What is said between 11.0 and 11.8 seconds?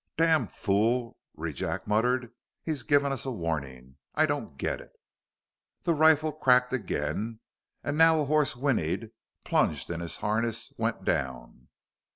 down.